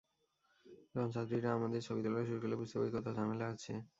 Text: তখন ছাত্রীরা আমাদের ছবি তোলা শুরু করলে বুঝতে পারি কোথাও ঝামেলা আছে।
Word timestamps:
তখন 0.91 1.09
ছাত্রীরা 1.15 1.49
আমাদের 1.57 1.81
ছবি 1.83 2.01
তোলা 2.05 2.21
শুরু 2.27 2.39
করলে 2.41 2.55
বুঝতে 2.61 2.75
পারি 2.79 2.91
কোথাও 2.95 3.17
ঝামেলা 3.17 3.45
আছে। 3.53 3.73